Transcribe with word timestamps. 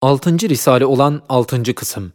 Altıncı 0.00 0.48
Risale 0.48 0.86
olan 0.86 1.22
altıncı 1.28 1.74
kısım. 1.74 2.12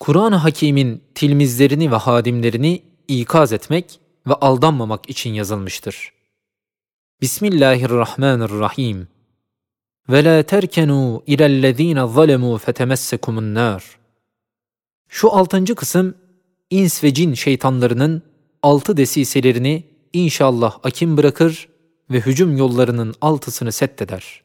Kur'an-ı 0.00 0.36
Hakîm'in 0.36 1.02
tilmizlerini 1.14 1.90
ve 1.92 1.96
hadimlerini 1.96 2.82
ikaz 3.08 3.52
etmek 3.52 4.00
ve 4.26 4.34
aldanmamak 4.34 5.10
için 5.10 5.34
yazılmıştır. 5.34 6.12
Bismillahirrahmanirrahim. 7.20 9.08
Ve 10.08 10.24
la 10.24 10.42
terkenu 10.42 11.22
ilellezine 11.26 12.00
zalemû 12.00 12.58
fetemessekumun 12.58 13.54
nar. 13.54 13.98
Şu 15.08 15.32
altıncı 15.32 15.74
kısım, 15.74 16.14
ins 16.70 17.04
ve 17.04 17.14
cin 17.14 17.34
şeytanlarının 17.34 18.22
altı 18.62 18.96
desiselerini 18.96 19.84
inşallah 20.12 20.78
akim 20.84 21.16
bırakır 21.16 21.68
ve 22.10 22.20
hücum 22.20 22.56
yollarının 22.56 23.14
altısını 23.20 23.72
seddeder. 23.72 24.42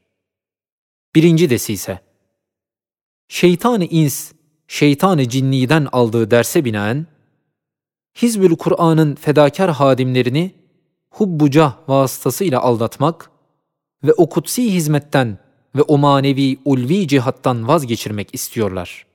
Birinci 1.16 1.50
desise, 1.50 2.13
şeytan-ı 3.28 3.86
ins, 3.86 4.32
şeytan-ı 4.68 5.30
cinniden 5.30 5.88
aldığı 5.92 6.32
derse 6.32 6.66
binaen, 6.66 7.08
Hizbül 8.22 8.56
Kur'an'ın 8.56 9.16
fedakar 9.16 9.72
hadimlerini 9.72 10.52
hubbucah 11.10 11.90
vasıtasıyla 11.90 12.62
aldatmak 12.62 13.32
ve 14.04 14.14
o 14.14 14.30
kutsi 14.30 14.74
hizmetten 14.74 15.38
ve 15.76 15.82
o 15.82 15.98
manevi 15.98 16.58
ulvi 16.66 17.08
cihattan 17.08 17.68
vazgeçirmek 17.68 18.34
istiyorlar. 18.34 19.06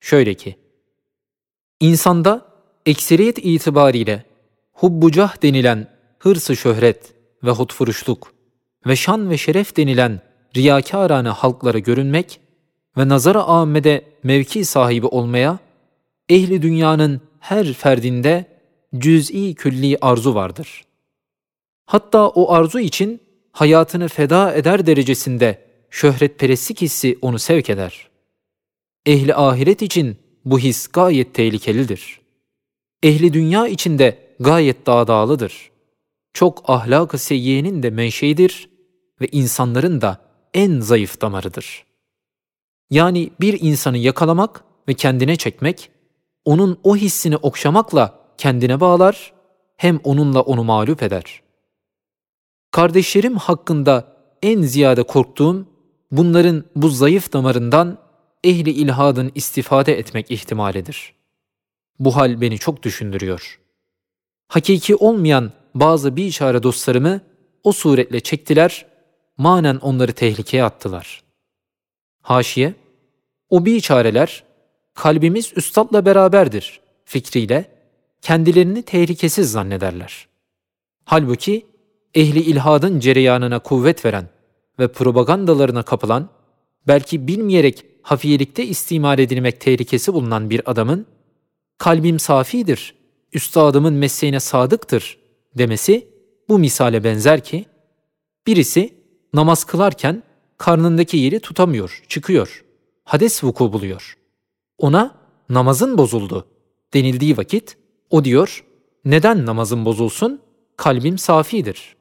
Şöyle 0.00 0.34
ki, 0.34 0.56
insanda 1.80 2.46
ekseriyet 2.86 3.38
itibariyle 3.38 4.24
hubbucah 4.72 5.42
denilen 5.42 5.88
hırsı 6.18 6.56
şöhret 6.56 7.14
ve 7.44 7.50
hutfuruşluk 7.50 8.32
ve 8.86 8.96
şan 8.96 9.30
ve 9.30 9.38
şeref 9.38 9.76
denilen 9.76 10.20
riyakârâne 10.56 11.28
halklara 11.28 11.78
görünmek 11.78 12.40
ve 12.98 13.08
nazara 13.08 13.42
âmmede 13.42 14.04
mevki 14.22 14.64
sahibi 14.64 15.06
olmaya, 15.06 15.58
ehli 16.28 16.62
dünyanın 16.62 17.20
her 17.40 17.72
ferdinde 17.72 18.44
cüz'i 18.98 19.54
külli 19.54 19.98
arzu 20.00 20.34
vardır. 20.34 20.84
Hatta 21.86 22.28
o 22.28 22.52
arzu 22.52 22.78
için 22.78 23.20
hayatını 23.52 24.08
feda 24.08 24.54
eder 24.54 24.86
derecesinde 24.86 25.64
şöhretperestlik 25.90 26.80
hissi 26.80 27.18
onu 27.22 27.38
sevk 27.38 27.70
eder. 27.70 28.08
Ehli 29.06 29.34
ahiret 29.34 29.82
için 29.82 30.16
bu 30.44 30.58
his 30.58 30.88
gayet 30.88 31.34
tehlikelidir. 31.34 32.20
Ehli 33.02 33.32
dünya 33.32 33.68
için 33.68 33.98
de 33.98 34.18
gayet 34.40 34.86
dağdağlıdır. 34.86 35.70
Çok 36.32 36.70
ahlak-ı 36.70 37.18
seyyiyenin 37.18 37.82
de 37.82 37.90
menşeidir 37.90 38.68
ve 39.20 39.28
insanların 39.32 40.00
da 40.00 40.20
en 40.54 40.80
zayıf 40.80 41.20
damarıdır.'' 41.20 41.87
Yani 42.90 43.30
bir 43.40 43.60
insanı 43.60 43.98
yakalamak 43.98 44.64
ve 44.88 44.94
kendine 44.94 45.36
çekmek, 45.36 45.90
onun 46.44 46.80
o 46.82 46.96
hissini 46.96 47.36
okşamakla 47.36 48.18
kendine 48.38 48.80
bağlar, 48.80 49.32
hem 49.76 50.00
onunla 50.04 50.40
onu 50.40 50.64
mağlup 50.64 51.02
eder. 51.02 51.42
Kardeşlerim 52.70 53.36
hakkında 53.36 54.16
en 54.42 54.62
ziyade 54.62 55.02
korktuğum, 55.02 55.66
bunların 56.10 56.64
bu 56.76 56.88
zayıf 56.88 57.32
damarından 57.32 57.98
ehli 58.44 58.70
ilhadın 58.70 59.32
istifade 59.34 59.98
etmek 59.98 60.30
ihtimalidir. 60.30 61.14
Bu 61.98 62.16
hal 62.16 62.40
beni 62.40 62.58
çok 62.58 62.82
düşündürüyor. 62.82 63.60
Hakiki 64.48 64.96
olmayan 64.96 65.52
bazı 65.74 66.16
bir 66.16 66.24
işare 66.24 66.62
dostlarımı 66.62 67.20
o 67.64 67.72
suretle 67.72 68.20
çektiler, 68.20 68.86
manen 69.36 69.76
onları 69.76 70.12
tehlikeye 70.12 70.64
attılar.'' 70.64 71.27
Haşiye, 72.28 72.74
o 73.50 73.64
biçareler, 73.64 74.44
kalbimiz 74.94 75.52
üstadla 75.56 76.04
beraberdir 76.04 76.80
fikriyle 77.04 77.64
kendilerini 78.22 78.82
tehlikesiz 78.82 79.52
zannederler. 79.52 80.28
Halbuki 81.04 81.66
ehli 82.14 82.40
ilhadın 82.40 83.00
cereyanına 83.00 83.58
kuvvet 83.58 84.04
veren 84.04 84.28
ve 84.78 84.88
propagandalarına 84.92 85.82
kapılan, 85.82 86.28
belki 86.86 87.28
bilmeyerek 87.28 87.84
hafiyelikte 88.02 88.66
istimal 88.66 89.18
edilmek 89.18 89.60
tehlikesi 89.60 90.12
bulunan 90.12 90.50
bir 90.50 90.70
adamın, 90.70 91.06
kalbim 91.78 92.18
safidir, 92.18 92.94
üstadımın 93.32 93.94
mesleğine 93.94 94.40
sadıktır 94.40 95.18
demesi 95.58 96.06
bu 96.48 96.58
misale 96.58 97.04
benzer 97.04 97.44
ki, 97.44 97.66
birisi 98.46 98.94
namaz 99.34 99.64
kılarken 99.64 100.22
karnındaki 100.58 101.16
yeri 101.16 101.40
tutamıyor, 101.40 102.02
çıkıyor. 102.08 102.64
Hades 103.04 103.44
vuku 103.44 103.72
buluyor. 103.72 104.18
Ona 104.78 105.14
namazın 105.48 105.98
bozuldu 105.98 106.46
denildiği 106.94 107.36
vakit 107.36 107.76
o 108.10 108.24
diyor, 108.24 108.64
neden 109.04 109.46
namazın 109.46 109.84
bozulsun? 109.84 110.40
Kalbim 110.76 111.18
safidir. 111.18 111.96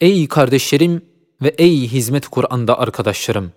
Ey 0.00 0.28
kardeşlerim 0.28 1.04
ve 1.42 1.48
ey 1.48 1.88
hizmet 1.88 2.28
Kur'an'da 2.28 2.78
arkadaşlarım! 2.78 3.52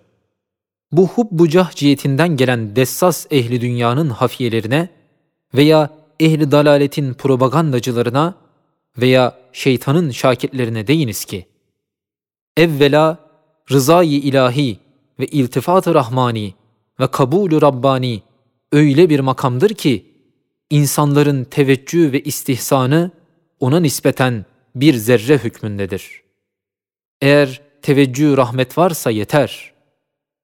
Bu 0.92 1.08
hubbu 1.08 1.48
cihetinden 1.48 2.36
gelen 2.36 2.76
dessas 2.76 3.26
ehli 3.30 3.60
dünyanın 3.60 4.10
hafiyelerine 4.10 4.88
veya 5.54 5.90
ehli 6.20 6.50
dalaletin 6.50 7.14
propagandacılarına 7.14 8.34
veya 8.98 9.38
şeytanın 9.52 10.10
şakirlerine 10.10 10.86
deyiniz 10.86 11.24
ki, 11.24 11.46
evvela 12.56 13.18
rızayı 13.70 14.18
ilahi 14.18 14.78
ve 15.20 15.26
iltifat-ı 15.26 15.94
rahmani 15.94 16.54
ve 17.00 17.06
kabulü 17.06 17.62
rabbani 17.62 18.22
öyle 18.72 19.10
bir 19.10 19.20
makamdır 19.20 19.70
ki 19.70 20.06
insanların 20.70 21.44
teveccüh 21.44 22.12
ve 22.12 22.22
istihsanı 22.22 23.10
ona 23.60 23.80
nispeten 23.80 24.44
bir 24.74 24.94
zerre 24.94 25.38
hükmündedir. 25.38 26.22
Eğer 27.20 27.62
teveccüh 27.82 28.36
rahmet 28.36 28.78
varsa 28.78 29.10
yeter. 29.10 29.72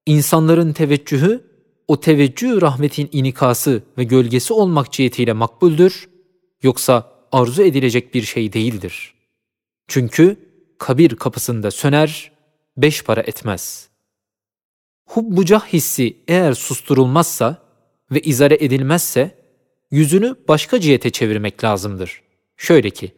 İnsanların 0.07 0.73
teveccühü 0.73 1.45
o 1.89 2.01
teveccüh 2.01 2.63
rahmetin 2.63 3.09
inikası 3.13 3.83
ve 3.99 4.05
gölgesi 4.05 4.53
olmak 4.53 4.93
cihetiyle 4.93 5.33
makbuldür, 5.33 6.09
yoksa 6.63 7.13
arzu 7.33 7.63
edilecek 7.63 8.15
bir 8.15 8.23
şey 8.23 8.53
değildir. 8.53 9.15
Çünkü 9.89 10.37
kabir 10.81 11.17
kapısında 11.17 11.71
söner, 11.71 12.33
beş 12.77 13.05
para 13.05 13.21
etmez. 13.21 13.89
Hubbucah 15.07 15.67
hissi 15.67 16.17
eğer 16.29 16.53
susturulmazsa 16.55 17.63
ve 18.11 18.21
izare 18.21 18.55
edilmezse, 18.61 19.39
yüzünü 19.91 20.37
başka 20.49 20.81
cihete 20.81 21.11
çevirmek 21.11 21.65
lazımdır. 21.65 22.23
Şöyle 22.57 22.91
ki, 22.91 23.13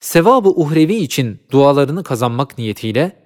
sevabı 0.00 0.48
uhrevi 0.48 0.94
için 0.94 1.40
dualarını 1.50 2.04
kazanmak 2.04 2.58
niyetiyle 2.58 3.16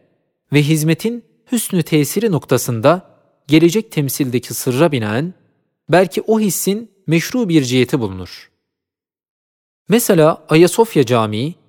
ve 0.53 0.63
hizmetin 0.63 1.25
hüsnü 1.53 1.83
tesiri 1.83 2.33
noktasında 2.33 3.19
gelecek 3.47 3.93
temsildeki 3.93 4.55
sırra 4.55 4.93
binaen 4.93 5.35
belki 5.89 6.23
o 6.23 6.41
hissin 6.41 6.91
meşru 7.07 7.49
bir 7.49 7.63
ciheti 7.63 8.01
bulunur. 8.01 8.51
Mesela 9.89 10.47
Ayasofya 10.49 11.07
Camii 11.07 11.62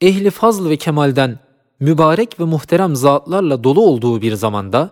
ehli 0.00 0.30
fazl 0.30 0.68
ve 0.68 0.76
kemalden 0.76 1.38
mübarek 1.80 2.40
ve 2.40 2.44
muhterem 2.44 2.96
zatlarla 2.96 3.64
dolu 3.64 3.80
olduğu 3.80 4.22
bir 4.22 4.34
zamanda, 4.34 4.90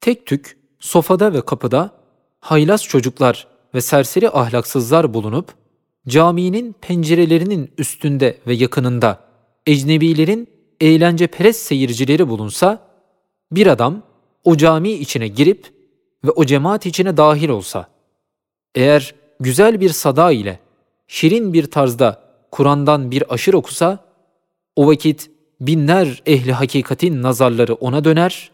tek 0.00 0.26
tük, 0.26 0.58
sofada 0.80 1.32
ve 1.32 1.40
kapıda 1.40 1.90
haylaz 2.40 2.84
çocuklar 2.84 3.46
ve 3.74 3.80
serseri 3.80 4.30
ahlaksızlar 4.30 5.14
bulunup, 5.14 5.54
caminin 6.08 6.74
pencerelerinin 6.80 7.72
üstünde 7.78 8.38
ve 8.46 8.54
yakınında 8.54 9.20
ecnebilerin 9.66 10.48
eğlence 10.80 11.26
perest 11.26 11.60
seyircileri 11.60 12.28
bulunsa, 12.28 12.78
bir 13.52 13.66
adam 13.66 14.02
o 14.44 14.56
cami 14.56 14.92
içine 14.92 15.28
girip 15.28 15.74
ve 16.24 16.30
o 16.30 16.44
cemaat 16.44 16.86
içine 16.86 17.16
dahil 17.16 17.48
olsa, 17.48 17.88
eğer 18.74 19.14
güzel 19.40 19.80
bir 19.80 19.90
sada 19.90 20.32
ile, 20.32 20.58
şirin 21.06 21.52
bir 21.52 21.70
tarzda 21.70 22.24
Kur'an'dan 22.50 23.10
bir 23.10 23.34
aşır 23.34 23.54
okusa, 23.54 24.04
o 24.76 24.86
vakit 24.86 25.30
binler 25.60 26.22
ehli 26.26 26.52
hakikatin 26.52 27.22
nazarları 27.22 27.74
ona 27.74 28.04
döner, 28.04 28.50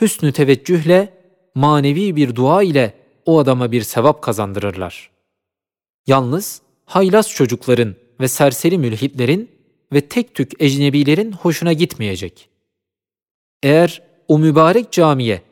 hüsnü 0.00 0.32
teveccühle, 0.32 1.12
manevi 1.54 2.16
bir 2.16 2.36
dua 2.36 2.62
ile 2.62 2.94
o 3.26 3.38
adama 3.38 3.72
bir 3.72 3.82
sevap 3.82 4.22
kazandırırlar. 4.22 5.10
Yalnız 6.06 6.62
haylaz 6.84 7.30
çocukların 7.30 7.94
ve 8.20 8.28
serseri 8.28 8.78
mülhitlerin 8.78 9.50
ve 9.92 10.00
tek 10.00 10.34
tük 10.34 10.62
ecnebilerin 10.62 11.32
hoşuna 11.32 11.72
gitmeyecek. 11.72 12.48
Eğer 13.62 14.02
o 14.28 14.38
mübarek 14.38 14.92
camiye 14.92 15.42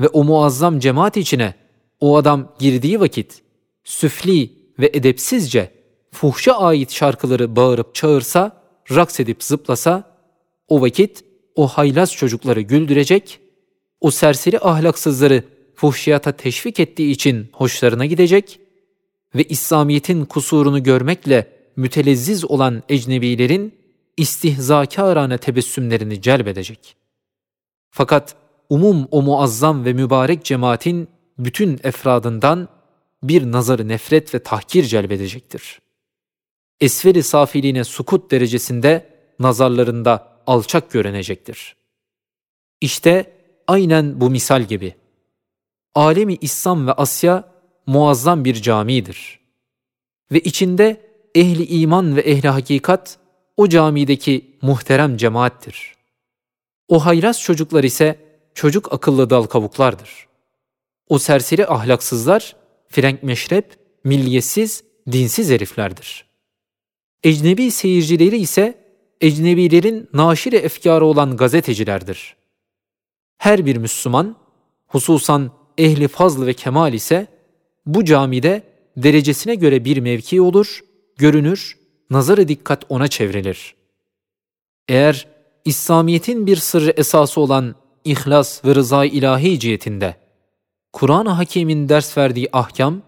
ve 0.00 0.08
o 0.08 0.24
muazzam 0.24 0.78
cemaat 0.78 1.16
içine 1.16 1.54
o 2.00 2.16
adam 2.16 2.54
girdiği 2.58 3.00
vakit 3.00 3.42
süfli 3.84 4.52
ve 4.78 4.90
edepsizce 4.94 5.70
fuhşa 6.12 6.52
ait 6.52 6.92
şarkıları 6.92 7.56
bağırıp 7.56 7.94
çağırsa 7.94 8.57
raks 8.90 9.20
edip 9.20 9.44
zıplasa, 9.44 10.18
o 10.68 10.80
vakit 10.80 11.24
o 11.54 11.68
haylaz 11.68 12.12
çocukları 12.12 12.60
güldürecek 12.60 13.40
o 14.00 14.10
serseri 14.10 14.60
ahlaksızları 14.60 15.44
fuhşiyata 15.74 16.32
teşvik 16.32 16.80
ettiği 16.80 17.10
için 17.10 17.50
hoşlarına 17.52 18.06
gidecek 18.06 18.60
ve 19.34 19.44
İslamiyet'in 19.44 20.24
kusurunu 20.24 20.82
görmekle 20.82 21.52
mütelezziz 21.76 22.44
olan 22.44 22.82
ecnebilerin 22.88 23.74
istihzakârane 24.16 25.38
tebessümlerini 25.38 26.22
celbedecek. 26.22 26.96
Fakat 27.90 28.36
umum 28.68 29.08
o 29.10 29.22
muazzam 29.22 29.84
ve 29.84 29.92
mübarek 29.92 30.44
cemaatin 30.44 31.08
bütün 31.38 31.80
efradından 31.82 32.68
bir 33.22 33.52
nazarı 33.52 33.88
nefret 33.88 34.34
ve 34.34 34.38
tahkir 34.38 34.84
celbedecektir. 34.84 35.80
Esferi 36.80 37.22
safiliğine 37.22 37.84
sukut 37.84 38.30
derecesinde 38.30 39.08
nazarlarında 39.38 40.42
alçak 40.46 40.90
görünecektir. 40.90 41.76
İşte 42.80 43.32
aynen 43.66 44.20
bu 44.20 44.30
misal 44.30 44.62
gibi. 44.62 44.94
Alemi 45.94 46.34
İslam 46.40 46.86
ve 46.86 46.92
Asya 46.92 47.52
muazzam 47.86 48.44
bir 48.44 48.54
camidir. 48.54 49.40
Ve 50.32 50.40
içinde 50.40 51.00
ehli 51.34 51.66
iman 51.66 52.16
ve 52.16 52.20
ehli 52.20 52.48
hakikat 52.48 53.18
o 53.56 53.68
camideki 53.68 54.58
muhterem 54.62 55.16
cemaattir. 55.16 55.94
O 56.88 57.06
hayras 57.06 57.42
çocuklar 57.42 57.84
ise 57.84 58.18
çocuk 58.54 58.92
akıllı 58.92 59.30
dal 59.30 59.42
kavuklardır. 59.42 60.28
O 61.08 61.18
serseri 61.18 61.66
ahlaksızlar, 61.66 62.56
frenk 62.88 63.22
meşrep, 63.22 63.76
milliyetsiz, 64.04 64.84
dinsiz 65.12 65.50
heriflerdir. 65.50 66.27
Ecnebi 67.24 67.70
seyircileri 67.70 68.38
ise 68.38 68.74
ecnebilerin 69.20 70.08
naşire 70.12 70.56
efkarı 70.56 71.04
olan 71.04 71.36
gazetecilerdir. 71.36 72.36
Her 73.38 73.66
bir 73.66 73.76
Müslüman, 73.76 74.36
hususan 74.86 75.50
ehli 75.78 76.08
fazl 76.08 76.46
ve 76.46 76.54
kemal 76.54 76.94
ise 76.94 77.26
bu 77.86 78.04
camide 78.04 78.62
derecesine 78.96 79.54
göre 79.54 79.84
bir 79.84 79.96
mevki 79.96 80.40
olur, 80.40 80.80
görünür, 81.16 81.78
nazarı 82.10 82.48
dikkat 82.48 82.84
ona 82.88 83.08
çevrilir. 83.08 83.74
Eğer 84.88 85.28
İslamiyet'in 85.64 86.46
bir 86.46 86.56
sırrı 86.56 86.90
esası 86.96 87.40
olan 87.40 87.74
ihlas 88.04 88.64
ve 88.64 88.74
rıza 88.74 89.04
ilahi 89.04 89.58
cihetinde 89.58 90.16
Kur'an-ı 90.92 91.30
Hakîm'in 91.30 91.88
ders 91.88 92.18
verdiği 92.18 92.48
ahkam 92.52 93.02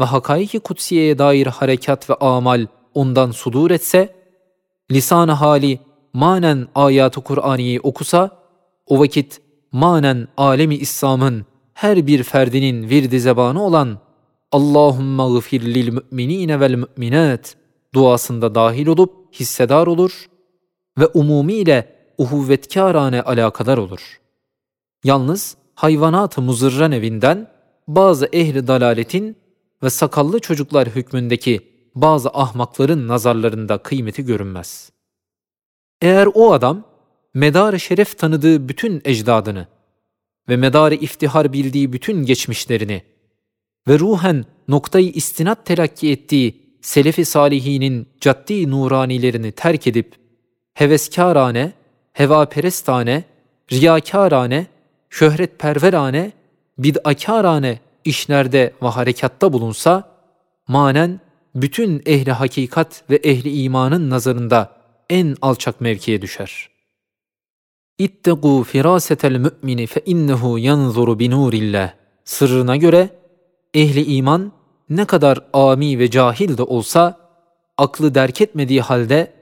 ve 0.00 0.04
hakaiki 0.04 0.58
kutsiyeye 0.58 1.18
dair 1.18 1.46
harekat 1.46 2.10
ve 2.10 2.14
amal 2.14 2.66
ondan 2.96 3.30
sudur 3.30 3.70
etse, 3.70 4.14
lisan-ı 4.90 5.32
hali 5.32 5.78
manen 6.12 6.68
ayat-ı 6.74 7.20
Kur'ani'yi 7.20 7.80
okusa, 7.80 8.30
o 8.86 9.00
vakit 9.00 9.40
manen 9.72 10.28
alemi 10.36 10.74
İslam'ın 10.74 11.46
her 11.74 12.06
bir 12.06 12.22
ferdinin 12.22 12.88
virdi 12.88 13.20
zebanı 13.20 13.62
olan 13.62 13.98
Allahümme 14.52 15.22
gıfir 15.34 15.62
lil 15.62 15.92
müminine 15.92 16.60
vel 16.60 16.74
müminat 16.74 17.56
duasında 17.94 18.54
dahil 18.54 18.86
olup 18.86 19.12
hissedar 19.32 19.86
olur 19.86 20.26
ve 20.98 21.06
umumiyle 21.06 21.96
uhuvvetkârane 22.18 23.22
alakadar 23.22 23.78
olur. 23.78 24.20
Yalnız 25.04 25.56
hayvanat-ı 25.74 26.42
muzırran 26.42 26.92
evinden 26.92 27.48
bazı 27.88 28.28
ehli 28.32 28.66
dalaletin 28.66 29.36
ve 29.82 29.90
sakallı 29.90 30.38
çocuklar 30.38 30.88
hükmündeki 30.88 31.75
bazı 31.96 32.30
ahmakların 32.30 33.08
nazarlarında 33.08 33.78
kıymeti 33.78 34.24
görünmez. 34.24 34.92
Eğer 36.00 36.28
o 36.34 36.52
adam 36.52 36.84
medar 37.34 37.78
şeref 37.78 38.18
tanıdığı 38.18 38.68
bütün 38.68 39.02
ecdadını 39.04 39.66
ve 40.48 40.56
medar 40.56 40.92
iftihar 40.92 41.52
bildiği 41.52 41.92
bütün 41.92 42.24
geçmişlerini 42.24 43.02
ve 43.88 43.98
ruhen 43.98 44.44
noktayı 44.68 45.10
istinat 45.10 45.66
telakki 45.66 46.10
ettiği 46.10 46.78
selefi 46.82 47.24
salihinin 47.24 48.08
caddi 48.20 48.70
nuranilerini 48.70 49.52
terk 49.52 49.86
edip 49.86 50.14
heveskârane, 50.74 51.72
hevaperestane, 52.12 53.24
riyakârane, 53.72 54.66
şöhretperverane, 55.10 56.32
bid'akârane 56.78 57.78
işlerde 58.04 58.72
ve 58.82 58.86
harekatta 58.86 59.52
bulunsa, 59.52 60.16
manen 60.68 61.20
bütün 61.56 62.02
ehli 62.06 62.32
hakikat 62.32 63.04
ve 63.10 63.16
ehli 63.16 63.62
imanın 63.62 64.10
nazarında 64.10 64.72
en 65.10 65.36
alçak 65.42 65.80
mevkiye 65.80 66.22
düşer. 66.22 66.68
İttegû 67.98 68.64
firâsetel 68.64 69.36
mü'mini 69.36 69.86
fe 69.86 70.02
innehu 70.06 70.58
yanzuru 70.58 71.18
binûrillah. 71.18 71.92
Sırrına 72.24 72.76
göre 72.76 73.10
ehli 73.74 74.04
iman 74.16 74.52
ne 74.90 75.04
kadar 75.04 75.38
ami 75.52 75.98
ve 75.98 76.10
cahil 76.10 76.58
de 76.58 76.62
olsa 76.62 77.18
aklı 77.78 78.14
derk 78.14 78.40
etmediği 78.40 78.80
halde 78.80 79.32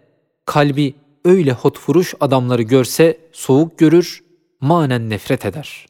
kalbi 0.44 0.94
öyle 1.25 1.52
hotfuruş 1.52 2.14
adamları 2.20 2.62
görse 2.62 3.19
soğuk 3.32 3.78
görür, 3.78 4.25
manen 4.61 5.11
nefret 5.11 5.44
eder. 5.44 5.87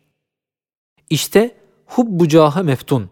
İşte 1.10 1.54
hubbu 1.86 2.28
caha 2.28 2.62
meftun 2.62 3.10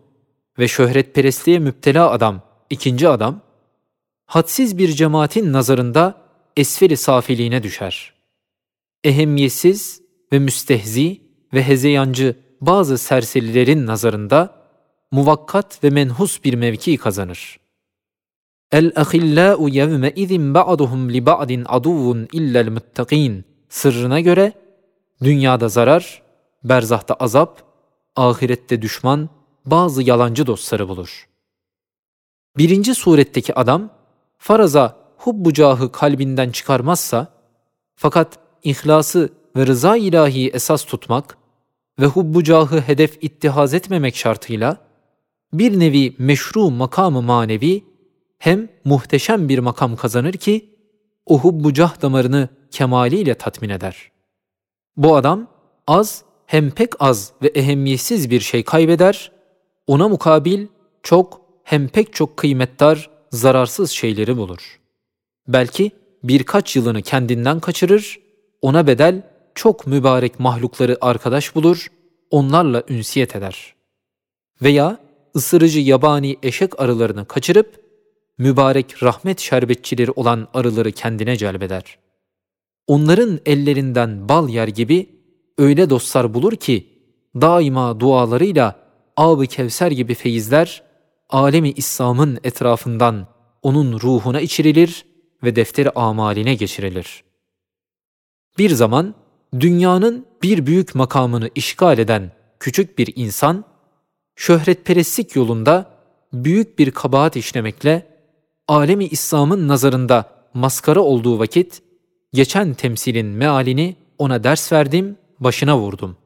ve 0.58 0.68
şöhretperestliğe 0.68 1.58
müptela 1.58 2.10
adam, 2.10 2.51
ikinci 2.72 3.08
adam, 3.08 3.40
hadsiz 4.26 4.78
bir 4.78 4.88
cemaatin 4.88 5.52
nazarında 5.52 6.14
esferi 6.56 6.96
safiliğine 6.96 7.62
düşer. 7.62 8.12
Ehemmiyetsiz 9.04 10.02
ve 10.32 10.38
müstehzi 10.38 11.20
ve 11.54 11.62
hezeyancı 11.62 12.36
bazı 12.60 12.98
serserilerin 12.98 13.86
nazarında 13.86 14.54
muvakkat 15.10 15.84
ve 15.84 15.90
menhus 15.90 16.44
bir 16.44 16.54
mevki 16.54 16.96
kazanır. 16.96 17.58
El-ahillâ'u 18.72 19.69
yevme 19.69 20.12
izin 20.16 20.54
ba'duhum 20.54 21.12
li 21.12 21.26
ba'din 21.26 21.64
aduvun 21.69 22.28
illel 22.32 22.69
muttakin 22.69 23.44
sırrına 23.69 24.20
göre 24.20 24.52
dünyada 25.22 25.69
zarar, 25.69 26.22
berzahta 26.64 27.14
azap, 27.14 27.62
ahirette 28.16 28.82
düşman, 28.82 29.28
bazı 29.64 30.02
yalancı 30.02 30.46
dostları 30.46 30.88
bulur. 30.88 31.31
Birinci 32.58 32.94
suretteki 32.94 33.54
adam, 33.54 33.90
faraza 34.38 34.96
hubbu 35.16 35.52
cahı 35.52 35.93
kalbinden 35.93 36.50
çıkarmazsa, 36.50 37.26
fakat 37.96 38.38
ihlası 38.62 39.28
ve 39.56 39.66
rıza 39.66 39.96
ilahi 39.96 40.50
esas 40.50 40.84
tutmak 40.84 41.38
ve 42.00 42.06
hubbu 42.06 42.44
cahı 42.44 42.81
hedef 42.81 43.19
ittihaz 43.25 43.75
etmemek 43.75 44.16
şartıyla, 44.16 44.76
bir 45.53 45.81
nevi 45.81 46.17
meşru 46.19 46.70
makamı 46.70 47.22
manevi 47.22 47.84
hem 48.38 48.69
muhteşem 48.84 49.48
bir 49.48 49.58
makam 49.58 49.96
kazanır 49.96 50.32
ki 50.32 50.74
o 51.26 51.38
hubbu 51.38 51.72
cah 51.72 52.03
damarını 52.03 52.48
kemaliyle 52.70 53.34
tatmin 53.34 53.69
eder. 53.69 54.10
Bu 54.96 55.17
adam 55.17 55.46
az 55.86 56.24
hem 56.46 56.70
pek 56.70 57.03
az 57.03 57.32
ve 57.43 57.48
ehemmiyetsiz 57.48 58.31
bir 58.31 58.41
şey 58.41 58.65
kaybeder, 58.65 59.32
ona 59.86 60.08
mukabil 60.08 60.67
çok 61.03 61.42
hem 61.64 61.88
pek 61.88 62.12
çok 62.12 62.36
kıymetdar, 62.36 63.10
zararsız 63.31 63.90
şeyleri 63.90 64.36
bulur. 64.36 64.81
Belki 65.48 65.90
birkaç 66.24 66.76
yılını 66.76 67.02
kendinden 67.02 67.60
kaçırır, 67.60 68.20
ona 68.62 68.86
bedel 68.86 69.22
çok 69.54 69.86
mübarek 69.86 70.40
mahlukları 70.40 70.98
arkadaş 71.00 71.54
bulur, 71.54 71.86
onlarla 72.31 72.82
ünsiyet 72.88 73.36
eder. 73.36 73.74
Veya 74.62 74.98
ısırıcı 75.36 75.81
yabani 75.81 76.36
eşek 76.42 76.81
arılarını 76.81 77.26
kaçırıp, 77.26 77.82
mübarek 78.38 79.02
rahmet 79.02 79.40
şerbetçileri 79.40 80.10
olan 80.10 80.48
arıları 80.54 80.92
kendine 80.92 81.36
celbeder. 81.36 81.98
Onların 82.86 83.40
ellerinden 83.46 84.28
bal 84.28 84.48
yer 84.48 84.69
gibi 84.69 85.08
öyle 85.58 85.90
dostlar 85.90 86.34
bulur 86.34 86.56
ki, 86.56 86.86
daima 87.34 88.00
dualarıyla 88.00 88.76
ağ 89.16 89.46
Kevser 89.46 89.90
gibi 89.90 90.14
feyizler, 90.14 90.82
alemi 91.32 91.70
İslam'ın 91.70 92.39
etrafından 92.44 93.27
onun 93.62 94.01
ruhuna 94.01 94.41
içirilir 94.41 95.06
ve 95.43 95.56
defteri 95.56 95.91
amaline 95.91 96.55
geçirilir. 96.55 97.24
Bir 98.58 98.70
zaman 98.70 99.15
dünyanın 99.60 100.27
bir 100.43 100.67
büyük 100.67 100.94
makamını 100.94 101.51
işgal 101.55 101.98
eden 101.98 102.32
küçük 102.60 102.98
bir 102.98 103.12
insan, 103.17 103.65
şöhretperestlik 104.36 105.36
yolunda 105.36 105.91
büyük 106.32 106.79
bir 106.79 106.91
kabahat 106.91 107.36
işlemekle 107.36 108.06
alemi 108.69 109.05
İslam'ın 109.05 109.69
nazarında 109.69 110.31
maskara 110.55 111.01
olduğu 111.01 111.39
vakit 111.39 111.82
geçen 112.32 112.74
temsilin 112.74 113.27
mealini 113.27 113.96
ona 114.19 114.44
ders 114.44 114.72
verdim, 114.72 115.19
başına 115.41 115.79
vurdum. 115.79 116.17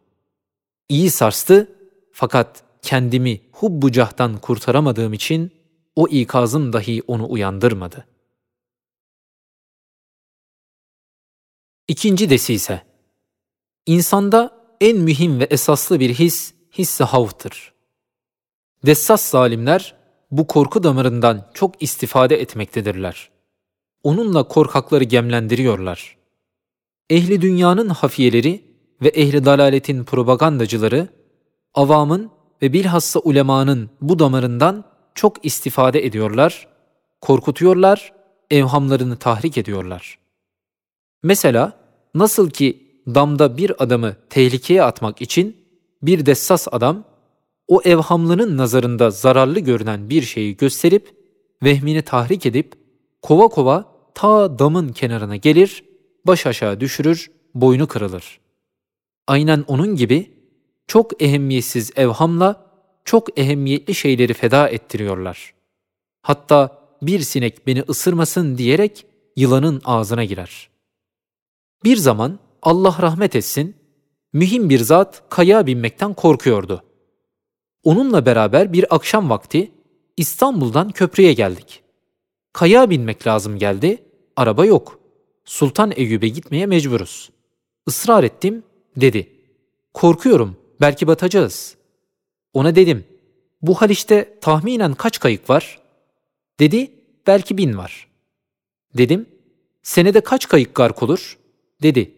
İyi 0.88 1.10
sarstı 1.10 1.76
fakat 2.12 2.65
kendimi 2.86 3.40
hubbucahtan 3.52 4.38
kurtaramadığım 4.38 5.12
için 5.12 5.52
o 5.96 6.08
ikazım 6.08 6.72
dahi 6.72 7.02
onu 7.06 7.30
uyandırmadı. 7.30 8.06
İkinci 11.88 12.30
desise, 12.30 12.82
insanda 13.86 14.66
en 14.80 14.96
mühim 14.98 15.40
ve 15.40 15.44
esaslı 15.44 16.00
bir 16.00 16.14
his, 16.14 16.54
hisse 16.78 17.04
havftır. 17.04 17.72
Dessas 18.86 19.30
zalimler 19.30 19.96
bu 20.30 20.46
korku 20.46 20.82
damarından 20.82 21.50
çok 21.54 21.82
istifade 21.82 22.40
etmektedirler. 22.40 23.30
Onunla 24.02 24.48
korkakları 24.48 25.04
gemlendiriyorlar. 25.04 26.16
Ehli 27.10 27.42
dünyanın 27.42 27.88
hafiyeleri 27.88 28.64
ve 29.02 29.08
ehli 29.08 29.44
dalaletin 29.44 30.04
propagandacıları, 30.04 31.08
avamın 31.74 32.35
ve 32.62 32.72
bilhassa 32.72 33.20
ulemanın 33.20 33.90
bu 34.00 34.18
damarından 34.18 34.84
çok 35.14 35.44
istifade 35.44 36.06
ediyorlar, 36.06 36.68
korkutuyorlar, 37.20 38.12
evhamlarını 38.50 39.16
tahrik 39.16 39.58
ediyorlar. 39.58 40.18
Mesela 41.22 41.72
nasıl 42.14 42.50
ki 42.50 42.86
damda 43.06 43.56
bir 43.56 43.82
adamı 43.82 44.16
tehlikeye 44.30 44.82
atmak 44.82 45.22
için 45.22 45.56
bir 46.02 46.26
dessas 46.26 46.68
adam 46.72 47.04
o 47.68 47.82
evhamlının 47.84 48.56
nazarında 48.56 49.10
zararlı 49.10 49.60
görünen 49.60 50.10
bir 50.10 50.22
şeyi 50.22 50.56
gösterip 50.56 51.16
vehmini 51.62 52.02
tahrik 52.02 52.46
edip 52.46 52.72
kova 53.22 53.48
kova 53.48 53.84
ta 54.14 54.58
damın 54.58 54.88
kenarına 54.88 55.36
gelir, 55.36 55.84
baş 56.26 56.46
aşağı 56.46 56.80
düşürür, 56.80 57.30
boynu 57.54 57.86
kırılır. 57.86 58.40
Aynen 59.26 59.64
onun 59.68 59.96
gibi 59.96 60.35
çok 60.86 61.22
ehemmiyetsiz 61.22 61.90
evhamla 61.96 62.66
çok 63.04 63.38
ehemmiyetli 63.38 63.94
şeyleri 63.94 64.34
feda 64.34 64.68
ettiriyorlar. 64.68 65.54
Hatta 66.22 66.82
bir 67.02 67.20
sinek 67.20 67.66
beni 67.66 67.82
ısırmasın 67.82 68.58
diyerek 68.58 69.06
yılanın 69.36 69.82
ağzına 69.84 70.24
girer. 70.24 70.68
Bir 71.84 71.96
zaman 71.96 72.38
Allah 72.62 72.96
rahmet 73.02 73.36
etsin, 73.36 73.76
mühim 74.32 74.70
bir 74.70 74.78
zat 74.78 75.22
kaya 75.28 75.66
binmekten 75.66 76.14
korkuyordu. 76.14 76.82
Onunla 77.84 78.26
beraber 78.26 78.72
bir 78.72 78.94
akşam 78.94 79.30
vakti 79.30 79.70
İstanbul'dan 80.16 80.90
köprüye 80.90 81.32
geldik. 81.32 81.82
Kaya 82.52 82.90
binmek 82.90 83.26
lazım 83.26 83.58
geldi, 83.58 84.02
araba 84.36 84.66
yok. 84.66 84.98
Sultan 85.44 85.92
Eyüp'e 85.96 86.28
gitmeye 86.28 86.66
mecburuz. 86.66 87.30
Israr 87.86 88.24
ettim, 88.24 88.62
dedi. 88.96 89.32
Korkuyorum, 89.94 90.56
belki 90.80 91.06
batacağız. 91.06 91.76
Ona 92.52 92.76
dedim, 92.76 93.04
bu 93.62 93.74
Haliç'te 93.74 94.38
tahminen 94.40 94.94
kaç 94.94 95.20
kayık 95.20 95.50
var? 95.50 95.80
Dedi, 96.60 96.90
belki 97.26 97.58
bin 97.58 97.78
var. 97.78 98.08
Dedim, 98.96 99.26
senede 99.82 100.20
kaç 100.20 100.48
kayık 100.48 100.74
gark 100.74 101.02
olur? 101.02 101.38
Dedi, 101.82 102.14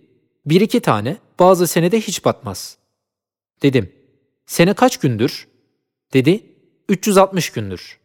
bir 0.47 0.61
iki 0.61 0.81
tane, 0.81 1.17
bazı 1.39 1.67
senede 1.67 2.01
hiç 2.01 2.25
batmaz. 2.25 2.79
Dedim, 3.63 3.93
sene 4.47 4.75
kaç 4.75 4.97
gündür? 4.97 5.49
Dedi, 6.13 6.47
360 6.89 7.51
gündür. 7.51 7.99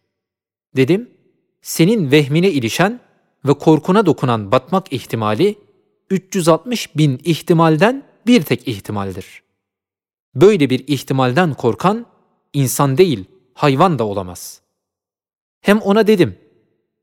Dedim, 0.75 1.09
senin 1.61 2.11
vehmine 2.11 2.51
ilişen 2.51 2.99
ve 3.45 3.53
korkuna 3.53 4.05
dokunan 4.05 4.51
batmak 4.51 4.93
ihtimali 4.93 5.55
360 6.09 6.97
bin 6.97 7.21
ihtimalden 7.23 8.03
bir 8.27 8.41
tek 8.43 8.67
ihtimaldir. 8.67 9.42
Böyle 10.35 10.69
bir 10.69 10.87
ihtimalden 10.87 11.53
korkan 11.53 12.05
insan 12.53 12.97
değil, 12.97 13.25
hayvan 13.53 13.99
da 13.99 14.03
olamaz. 14.03 14.61
Hem 15.61 15.79
ona 15.81 16.07
dedim, 16.07 16.37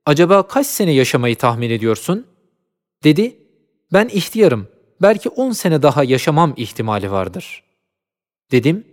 acaba 0.06 0.48
kaç 0.48 0.66
sene 0.66 0.92
yaşamayı 0.92 1.36
tahmin 1.36 1.70
ediyorsun? 1.70 2.26
Dedi, 3.04 3.36
ben 3.92 4.08
ihtiyarım, 4.08 4.68
belki 5.02 5.28
on 5.28 5.52
sene 5.52 5.82
daha 5.82 6.04
yaşamam 6.04 6.54
ihtimali 6.56 7.10
vardır. 7.10 7.62
Dedim, 8.50 8.84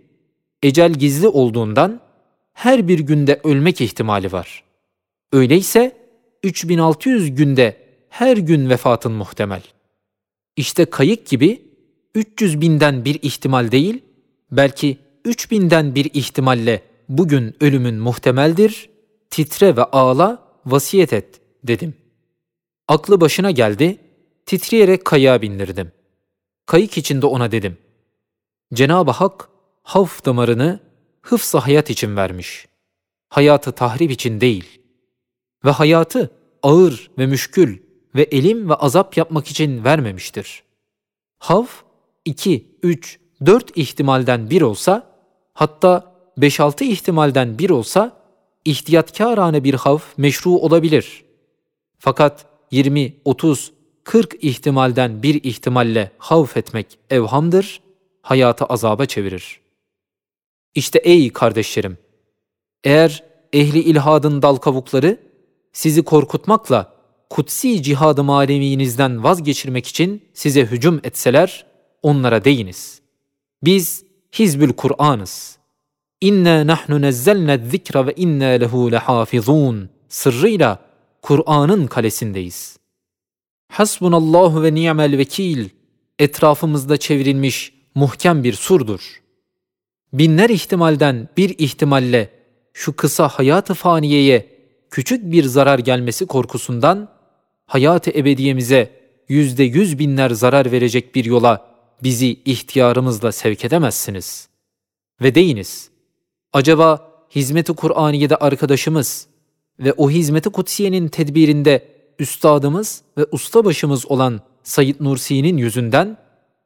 ecel 0.62 0.92
gizli 0.92 1.28
olduğundan 1.28 2.00
her 2.52 2.88
bir 2.88 2.98
günde 2.98 3.40
ölmek 3.44 3.80
ihtimali 3.80 4.32
var. 4.32 4.64
Öyleyse 5.32 5.96
3600 6.42 7.34
günde 7.34 7.88
her 8.08 8.36
gün 8.36 8.70
vefatın 8.70 9.12
muhtemel. 9.12 9.62
İşte 10.56 10.84
kayık 10.84 11.26
gibi 11.26 11.62
300 12.14 12.60
binden 12.60 13.04
bir 13.04 13.18
ihtimal 13.22 13.70
değil, 13.70 14.02
belki 14.50 14.98
3000'den 15.24 15.94
bir 15.94 16.10
ihtimalle 16.14 16.82
bugün 17.08 17.56
ölümün 17.60 17.94
muhtemeldir, 17.94 18.90
titre 19.30 19.76
ve 19.76 19.84
ağla, 19.84 20.42
vasiyet 20.66 21.12
et 21.12 21.40
dedim. 21.64 21.94
Aklı 22.88 23.20
başına 23.20 23.50
geldi, 23.50 23.98
titreyerek 24.46 25.04
kayığa 25.04 25.42
bindirdim. 25.42 25.92
Kayık 26.66 26.98
içinde 26.98 27.26
ona 27.26 27.52
dedim. 27.52 27.78
Cenab-ı 28.74 29.10
Hak 29.10 29.48
havf 29.82 30.24
damarını 30.24 30.80
hıfz 31.22 31.54
hayat 31.54 31.90
için 31.90 32.16
vermiş. 32.16 32.66
Hayatı 33.28 33.72
tahrip 33.72 34.10
için 34.10 34.40
değil. 34.40 34.80
Ve 35.64 35.70
hayatı 35.70 36.30
ağır 36.62 37.10
ve 37.18 37.26
müşkül 37.26 37.78
ve 38.14 38.22
elim 38.22 38.68
ve 38.68 38.74
azap 38.74 39.16
yapmak 39.16 39.46
için 39.46 39.84
vermemiştir. 39.84 40.62
Havf, 41.38 41.82
iki, 42.24 42.78
üç, 42.82 43.20
dört 43.46 43.76
ihtimalden 43.76 44.50
bir 44.50 44.62
olsa, 44.62 45.06
hatta 45.54 46.14
beş 46.36 46.60
altı 46.60 46.84
ihtimalden 46.84 47.58
bir 47.58 47.70
olsa, 47.70 48.16
ihtiyatkârane 48.64 49.64
bir 49.64 49.74
havf 49.74 50.18
meşru 50.18 50.50
olabilir. 50.50 51.24
Fakat 51.98 52.46
20, 52.70 53.16
30, 53.24 53.72
40 54.04 54.44
ihtimalden 54.44 55.22
bir 55.22 55.44
ihtimalle 55.44 56.10
havf 56.18 56.56
etmek 56.56 56.98
evhamdır, 57.10 57.80
hayatı 58.22 58.64
azaba 58.64 59.06
çevirir. 59.06 59.60
İşte 60.74 60.98
ey 60.98 61.32
kardeşlerim, 61.32 61.98
eğer 62.84 63.24
ehli 63.52 63.78
ilhadın 63.78 64.42
dal 64.42 64.56
kavukları 64.56 65.20
sizi 65.72 66.02
korkutmakla 66.02 66.92
kutsi 67.30 67.82
cihadı 67.82 68.22
vazgeçirmek 69.22 69.86
için 69.86 70.24
size 70.34 70.62
hücum 70.62 71.00
etseler, 71.04 71.66
onlara 72.02 72.44
deyiniz. 72.44 72.97
Biz 73.62 74.04
Hizbül 74.38 74.72
Kur'an'ız. 74.72 75.58
İnna 76.20 76.66
nahnu 76.66 77.02
nezzelne 77.02 77.58
zikra 77.58 78.06
ve 78.06 78.12
inna 78.16 78.44
lehu 78.44 78.92
lehafizun. 78.92 79.90
Sırrıyla 80.08 80.78
Kur'an'ın 81.22 81.86
kalesindeyiz. 81.86 82.78
Hasbunallahu 83.72 84.62
ve 84.62 84.74
ni'mel 84.74 85.18
vekil. 85.18 85.68
Etrafımızda 86.18 86.96
çevrilmiş 86.96 87.72
muhkem 87.94 88.44
bir 88.44 88.52
surdur. 88.52 89.22
Binler 90.12 90.50
ihtimalden 90.50 91.28
bir 91.36 91.54
ihtimalle 91.58 92.30
şu 92.72 92.96
kısa 92.96 93.28
hayatı 93.28 93.74
faniyeye 93.74 94.58
küçük 94.90 95.32
bir 95.32 95.44
zarar 95.44 95.78
gelmesi 95.78 96.26
korkusundan 96.26 97.08
hayat-ı 97.66 98.10
ebediyemize 98.10 98.90
yüzde 99.28 99.64
yüz 99.64 99.98
binler 99.98 100.30
zarar 100.30 100.72
verecek 100.72 101.14
bir 101.14 101.24
yola 101.24 101.68
bizi 102.02 102.40
ihtiyarımızla 102.44 103.32
sevk 103.32 103.64
edemezsiniz. 103.64 104.48
Ve 105.22 105.34
deyiniz, 105.34 105.90
acaba 106.52 107.12
hizmeti 107.34 107.72
Kur'aniye'de 107.72 108.36
arkadaşımız 108.36 109.26
ve 109.78 109.92
o 109.92 110.10
hizmeti 110.10 110.50
kutsiyenin 110.50 111.08
tedbirinde 111.08 111.88
üstadımız 112.18 113.02
ve 113.18 113.26
ustabaşımız 113.32 114.10
olan 114.10 114.40
Said 114.62 114.96
Nursi'nin 115.00 115.56
yüzünden 115.56 116.16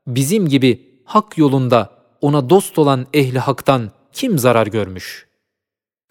bizim 0.06 0.48
gibi 0.48 1.00
hak 1.04 1.38
yolunda 1.38 1.90
ona 2.20 2.50
dost 2.50 2.78
olan 2.78 3.06
ehli 3.14 3.38
haktan 3.38 3.90
kim 4.12 4.38
zarar 4.38 4.66
görmüş? 4.66 5.26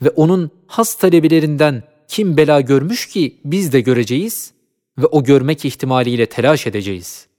Ve 0.01 0.10
onun 0.10 0.51
has 0.68 0.96
talebelerinden 0.96 1.84
kim 2.08 2.38
bela 2.38 2.62
görmüş 2.62 3.08
ki 3.08 3.42
biz 3.46 3.74
de 3.74 3.82
göreceğiz 3.82 4.54
ve 4.98 5.06
o 5.06 5.24
görmek 5.24 5.66
ihtimaliyle 5.66 6.25
telaş 6.25 6.68
edeceğiz. 6.68 7.30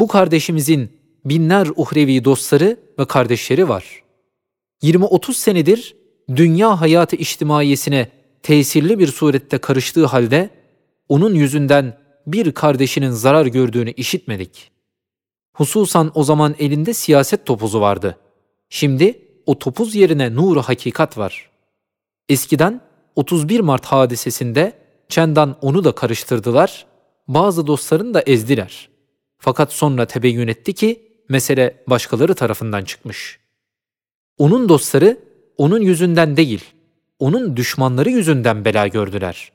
Bu 0.00 0.08
kardeşimizin 0.08 0.92
binler 1.24 1.68
uhrevi 1.76 2.24
dostları 2.24 2.80
ve 2.98 3.04
kardeşleri 3.04 3.68
var. 3.68 4.02
20-30 4.82 5.34
senedir 5.34 5.96
dünya 6.36 6.80
hayatı 6.80 7.16
içtimaiyesine 7.16 8.10
tesirli 8.42 8.98
bir 8.98 9.06
surette 9.06 9.58
karıştığı 9.58 10.06
halde 10.06 10.50
onun 11.08 11.34
yüzünden 11.34 11.98
bir 12.26 12.52
kardeşinin 12.52 13.10
zarar 13.10 13.46
gördüğünü 13.46 13.90
işitmedik. 13.90 14.70
Hususan 15.52 16.12
o 16.14 16.24
zaman 16.24 16.54
elinde 16.58 16.94
siyaset 16.94 17.46
topuzu 17.46 17.80
vardı. 17.80 18.18
Şimdi 18.68 19.22
o 19.46 19.58
topuz 19.58 19.94
yerine 19.94 20.34
nuru 20.34 20.62
hakikat 20.62 21.18
var. 21.18 21.50
Eskiden 22.28 22.80
31 23.16 23.60
Mart 23.60 23.86
hadisesinde 23.86 24.72
Çendan 25.08 25.56
onu 25.60 25.84
da 25.84 25.92
karıştırdılar, 25.92 26.86
bazı 27.28 27.66
dostlarını 27.66 28.14
da 28.14 28.22
ezdiler. 28.26 28.95
Fakat 29.38 29.72
sonra 29.72 30.06
tebeyyün 30.06 30.48
etti 30.48 30.72
ki 30.72 31.02
mesele 31.28 31.84
başkaları 31.86 32.34
tarafından 32.34 32.84
çıkmış. 32.84 33.38
Onun 34.38 34.68
dostları 34.68 35.18
onun 35.56 35.80
yüzünden 35.80 36.36
değil, 36.36 36.64
onun 37.18 37.56
düşmanları 37.56 38.10
yüzünden 38.10 38.64
bela 38.64 38.86
gördüler. 38.86 39.52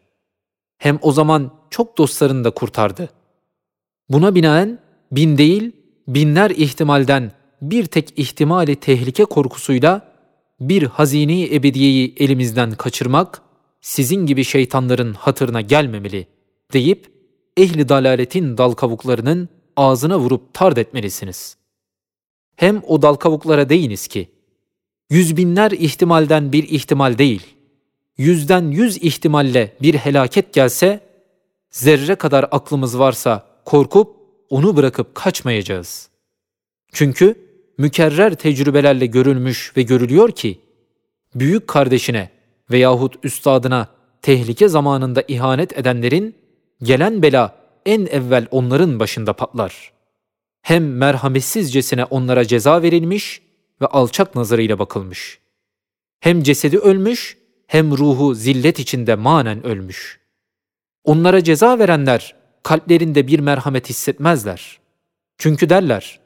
Hem 0.78 1.00
o 1.02 1.12
zaman 1.12 1.54
çok 1.70 1.98
dostlarını 1.98 2.44
da 2.44 2.52
kurtardı. 2.52 3.10
Buna 4.10 4.36
binaen 4.36 4.80
bin 5.12 5.38
değil, 5.38 5.72
binler 6.08 6.50
ihtimalden 6.50 7.32
bir 7.62 7.86
tek 7.86 8.20
ihtimali 8.20 8.76
tehlike 8.76 9.26
korkusuyla 9.26 10.12
bir 10.60 10.84
hazine-i 10.84 11.56
ebediyeyi 11.56 12.16
elimizden 12.18 12.72
kaçırmak 12.72 13.42
sizin 13.82 14.26
gibi 14.26 14.44
şeytanların 14.44 15.14
hatırına 15.14 15.62
gelmemeli 15.62 16.28
deyip 16.74 17.12
ehli 17.58 17.90
dalaletin 17.90 18.58
dal 18.58 18.72
kavuklarının 18.72 19.50
ağzına 19.75 20.20
vurup 20.20 20.54
tard 20.54 20.78
etmelisiniz. 20.78 21.58
Hem 22.56 22.82
o 22.88 23.01
dal 23.01 23.16
kavuklara 23.16 23.70
deyiniz 23.70 24.08
ki, 24.08 24.30
yüz 25.10 25.38
binler 25.38 25.72
ihtimalden 25.72 26.51
bir 26.51 26.63
ihtimal 26.63 27.18
değil, 27.18 27.44
yüzden 28.18 28.72
yüz 28.72 28.98
ihtimalle 28.98 29.74
bir 29.82 29.94
helaket 29.94 30.54
gelse, 30.54 31.00
zerre 31.72 32.16
kadar 32.16 32.48
aklımız 32.51 33.00
varsa 33.00 33.48
korkup 33.66 34.16
onu 34.50 34.75
bırakıp 34.78 35.16
kaçmayacağız. 35.16 36.10
Çünkü 36.92 37.36
mükerrer 37.78 38.36
tecrübelerle 38.36 39.06
görülmüş 39.06 39.74
ve 39.78 39.82
görülüyor 39.82 40.32
ki, 40.32 40.60
büyük 41.36 41.68
kardeşine 41.68 42.30
veyahut 42.72 43.16
üstadına 43.24 43.88
tehlike 44.22 44.68
zamanında 44.68 45.24
ihanet 45.28 45.78
edenlerin 45.78 46.36
gelen 46.84 47.22
bela 47.22 47.61
en 47.86 48.06
evvel 48.06 48.48
onların 48.52 49.00
başında 49.00 49.34
patlar. 49.34 49.92
Hem 50.62 50.98
merhametsizcesine 50.98 52.06
onlara 52.06 52.46
ceza 52.46 52.82
verilmiş 52.82 53.42
ve 53.82 53.86
alçak 53.86 54.36
nazarıyla 54.36 54.80
bakılmış. 54.80 55.40
Hem 56.20 56.44
cesedi 56.44 56.78
ölmüş 56.78 57.38
hem 57.68 57.98
ruhu 57.98 58.36
zillet 58.36 58.80
içinde 58.80 59.16
manen 59.16 59.66
ölmüş. 59.66 60.20
Onlara 61.04 61.44
ceza 61.44 61.80
verenler 61.80 62.36
kalplerinde 62.64 63.28
bir 63.28 63.40
merhamet 63.40 63.90
hissetmezler. 63.90 64.80
Çünkü 65.38 65.70
derler, 65.70 66.20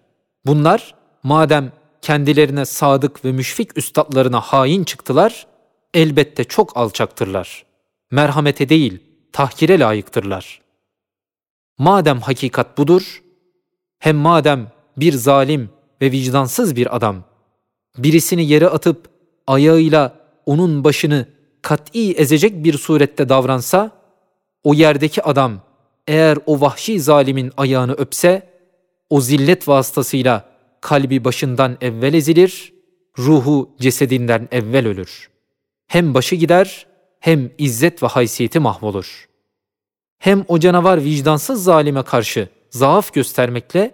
bunlar 0.45 0.95
madem 1.23 1.71
kendilerine 2.01 2.65
sadık 2.65 3.25
ve 3.25 3.31
müşfik 3.31 3.77
üstadlarına 3.77 4.41
hain 4.41 4.83
çıktılar, 4.83 5.47
elbette 5.93 6.43
çok 6.43 6.77
alçaktırlar. 6.77 7.65
Merhamete 8.11 8.69
değil, 8.69 8.99
tahkire 9.33 9.79
layıktırlar. 9.79 10.64
Madem 11.77 12.19
hakikat 12.19 12.77
budur, 12.77 13.23
hem 13.99 14.15
madem 14.15 14.71
bir 14.97 15.13
zalim 15.13 15.69
ve 16.01 16.11
vicdansız 16.11 16.75
bir 16.75 16.95
adam, 16.95 17.23
birisini 17.97 18.45
yere 18.45 18.67
atıp 18.67 19.09
ayağıyla 19.47 20.15
onun 20.45 20.83
başını 20.83 21.27
kat'i 21.61 22.11
ezecek 22.11 22.63
bir 22.63 22.77
surette 22.77 23.29
davransa, 23.29 23.91
o 24.63 24.73
yerdeki 24.73 25.23
adam 25.23 25.61
eğer 26.07 26.37
o 26.45 26.61
vahşi 26.61 26.99
zalimin 26.99 27.51
ayağını 27.57 27.93
öpse, 27.93 28.49
o 29.09 29.21
zillet 29.21 29.67
vasıtasıyla 29.67 30.49
kalbi 30.81 31.25
başından 31.25 31.77
evvel 31.81 32.13
ezilir, 32.13 32.73
ruhu 33.19 33.69
cesedinden 33.79 34.47
evvel 34.51 34.87
ölür. 34.87 35.29
Hem 35.87 36.13
başı 36.13 36.35
gider, 36.35 36.87
hem 37.19 37.51
izzet 37.57 38.03
ve 38.03 38.07
haysiyeti 38.07 38.59
mahvolur. 38.59 39.27
Hem 40.19 40.45
o 40.47 40.59
canavar 40.59 41.03
vicdansız 41.03 41.63
zalime 41.63 42.03
karşı 42.03 42.49
zaaf 42.69 43.13
göstermekle 43.13 43.91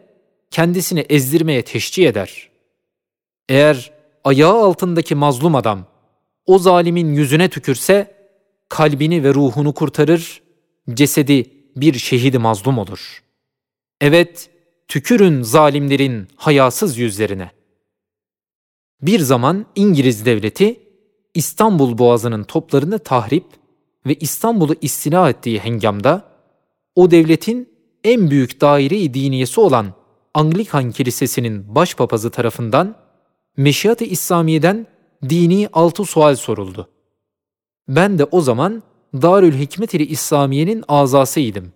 kendisini 0.52 1.00
ezdirmeye 1.00 1.62
teşcih 1.62 2.08
eder. 2.08 2.50
Eğer 3.50 3.92
ayağı 4.24 4.64
altındaki 4.64 5.16
mazlum 5.16 5.56
adam 5.56 5.86
o 6.46 6.60
zalimin 6.60 7.14
yüzüne 7.14 7.50
tükürse 7.50 8.16
kalbini 8.70 9.24
ve 9.24 9.34
ruhunu 9.34 9.74
kurtarır, 9.74 10.42
cesedi 10.94 11.46
bir 11.76 11.94
şehidi 11.94 12.38
mazlum 12.38 12.78
olur. 12.78 13.24
Evet, 14.02 14.50
tükürün 14.88 15.42
zalimlerin 15.42 16.28
hayasız 16.36 16.98
yüzlerine. 16.98 17.52
Bir 19.02 19.20
zaman 19.20 19.66
İngiliz 19.76 20.26
devleti 20.26 20.80
İstanbul 21.34 21.98
Boğazı'nın 21.98 22.44
toplarını 22.44 23.00
tahrip 23.00 23.46
ve 24.06 24.16
İstanbul'u 24.16 24.76
istila 24.82 25.30
ettiği 25.30 25.60
hengamda 25.60 26.26
o 26.96 27.12
devletin 27.12 27.70
en 28.04 28.30
büyük 28.30 28.62
daire-i 28.62 29.14
diniyesi 29.14 29.60
olan 29.60 29.94
Anglikan 30.34 30.92
Kilisesi'nin 30.92 31.76
başpapazı 31.76 32.30
tarafından 32.30 32.96
Meşiat-ı 33.58 34.04
İslamiye'den 34.04 34.88
dini 35.30 35.70
altı 35.74 36.06
sual 36.06 36.36
soruldu. 36.36 36.90
Ben 37.88 38.20
de 38.20 38.26
o 38.26 38.42
zaman 38.42 38.84
Darül 39.14 39.54
Hikmet-i 39.60 40.06
İslamiye'nin 40.06 40.84
azasıydım. 40.88 41.74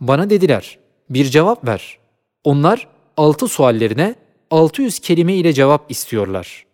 Bana 0.00 0.30
dediler, 0.30 0.78
bir 1.10 1.24
cevap 1.24 1.68
ver. 1.68 1.98
Onlar 2.44 2.88
altı 3.16 3.48
suallerine 3.48 4.14
600 4.50 4.98
kelime 4.98 5.34
ile 5.34 5.52
cevap 5.52 5.90
istiyorlar. 5.90 6.66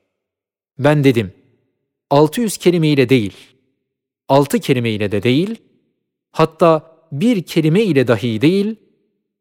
Ben 0.79 1.05
dedim, 1.05 1.33
600 2.11 2.57
kelime 2.57 2.88
ile 2.88 3.09
değil, 3.09 3.54
6 4.29 4.59
kelime 4.59 4.91
ile 4.91 5.13
de 5.13 5.23
değil, 5.23 5.63
hatta 6.33 6.97
bir 7.13 7.43
kelime 7.43 7.83
ile 7.83 8.09
dahi 8.09 8.41
değil, 8.41 8.77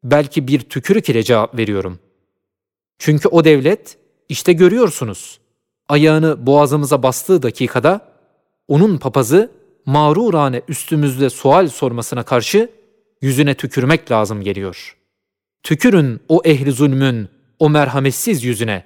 belki 0.03 0.47
bir 0.47 0.59
tükürük 0.59 1.09
ile 1.09 1.23
cevap 1.23 1.57
veriyorum. 1.57 1.99
Çünkü 2.99 3.27
o 3.27 3.43
devlet, 3.43 3.97
işte 4.29 4.53
görüyorsunuz, 4.53 5.39
ayağını 5.89 6.45
boğazımıza 6.45 7.03
bastığı 7.03 7.43
dakikada, 7.43 8.13
onun 8.67 8.97
papazı 8.97 9.51
mağrurane 9.85 10.61
üstümüzde 10.67 11.29
sual 11.29 11.67
sormasına 11.67 12.23
karşı 12.23 12.69
yüzüne 13.21 13.53
tükürmek 13.53 14.11
lazım 14.11 14.41
geliyor. 14.41 14.97
Tükürün 15.63 16.19
o 16.29 16.41
ehli 16.45 16.71
zulmün, 16.71 17.29
o 17.59 17.69
merhametsiz 17.69 18.43
yüzüne 18.43 18.83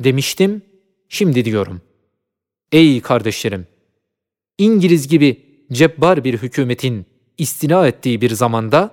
demiştim, 0.00 0.62
şimdi 1.08 1.44
diyorum. 1.44 1.80
Ey 2.72 3.00
kardeşlerim! 3.00 3.66
İngiliz 4.60 5.08
gibi 5.08 5.42
cebbar 5.72 6.24
bir 6.24 6.38
hükümetin 6.38 7.06
istila 7.38 7.86
ettiği 7.86 8.20
bir 8.20 8.30
zamanda 8.30 8.90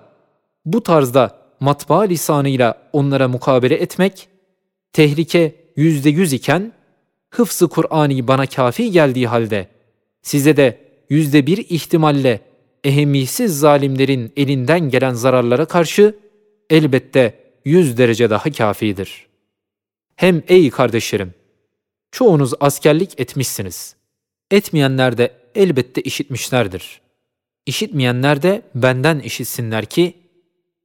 bu 0.65 0.83
tarzda 0.83 1.37
matbaa 1.59 2.01
lisanıyla 2.01 2.89
onlara 2.93 3.27
mukabele 3.27 3.75
etmek, 3.75 4.27
tehlike 4.93 5.55
yüzde 5.75 6.09
yüz 6.09 6.33
iken, 6.33 6.73
hıfzı 7.29 7.67
Kur'an'ı 7.67 8.27
bana 8.27 8.45
kafi 8.45 8.91
geldiği 8.91 9.27
halde, 9.27 9.67
size 10.21 10.57
de 10.57 10.79
yüzde 11.09 11.47
bir 11.47 11.57
ihtimalle 11.57 12.41
ehemmisiz 12.83 13.59
zalimlerin 13.59 14.33
elinden 14.37 14.89
gelen 14.89 15.13
zararlara 15.13 15.65
karşı 15.65 16.15
elbette 16.69 17.39
yüz 17.65 17.97
derece 17.97 18.29
daha 18.29 18.51
kafidir. 18.51 19.27
Hem 20.15 20.43
ey 20.47 20.69
kardeşlerim, 20.69 21.33
çoğunuz 22.11 22.53
askerlik 22.59 23.19
etmişsiniz. 23.19 23.96
Etmeyenler 24.51 25.17
de 25.17 25.33
elbette 25.55 26.01
işitmişlerdir. 26.01 27.01
İşitmeyenler 27.65 28.41
de 28.41 28.61
benden 28.75 29.19
işitsinler 29.19 29.85
ki, 29.85 30.13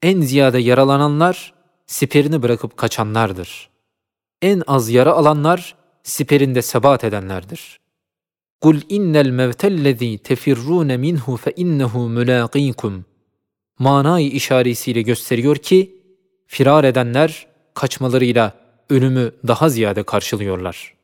en 0.02 0.20
ziyade 0.20 0.58
yaralananlar, 0.58 1.54
siperini 1.86 2.42
bırakıp 2.42 2.76
kaçanlardır. 2.76 3.68
En 4.42 4.62
az 4.66 4.90
yara 4.90 5.12
alanlar, 5.12 5.74
siperinde 6.02 6.62
sebat 6.62 7.04
edenlerdir. 7.04 7.80
Kul 8.60 8.80
innel 8.88 9.30
mevtellezî 9.30 10.18
tefirrûne 10.18 10.96
minhu 10.96 11.36
fe 11.36 11.52
innehu 11.56 12.08
mulâqîkum. 12.08 13.04
Manayı 13.78 14.30
işaretiyle 14.30 15.02
gösteriyor 15.02 15.56
ki, 15.56 16.02
firar 16.46 16.84
edenler 16.84 17.46
kaçmalarıyla 17.74 18.54
ölümü 18.90 19.32
daha 19.46 19.68
ziyade 19.68 20.02
karşılıyorlar.'' 20.02 21.01